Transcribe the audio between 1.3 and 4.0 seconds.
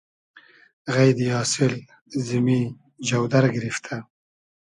آسیل زیمی جۆدئر گیریفتۂ